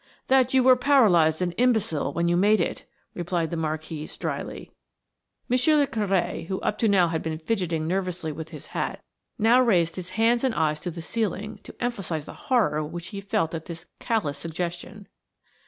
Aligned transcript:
"That 0.29 0.51
you 0.51 0.63
were 0.63 0.75
paralysed 0.75 1.41
and 1.43 1.53
imbecile 1.59 2.11
when 2.11 2.27
you 2.27 2.35
made 2.35 2.59
it," 2.59 2.85
replied 3.13 3.51
the 3.51 3.55
Marquise, 3.55 4.17
dryly. 4.17 4.71
Monsieur 5.47 5.75
le 5.75 5.85
Curé, 5.85 6.47
who 6.47 6.59
up 6.61 6.79
to 6.79 6.87
now 6.87 7.09
had 7.09 7.21
been 7.21 7.37
fidgeting 7.37 7.85
nervously 7.85 8.31
with 8.31 8.49
his 8.49 8.65
hat, 8.73 9.03
now 9.37 9.61
raised 9.61 9.97
his 9.97 10.09
hands 10.17 10.43
and 10.43 10.55
eyes 10.55 10.77
up 10.79 10.83
to 10.85 10.89
the 10.89 11.03
ceiling 11.03 11.59
to 11.61 11.75
emphasise 11.79 12.25
the 12.25 12.33
horror 12.33 12.83
which 12.83 13.09
he 13.09 13.21
felt 13.21 13.53
at 13.53 13.65
this 13.67 13.85
callous 13.99 14.39
suggestion. 14.39 15.07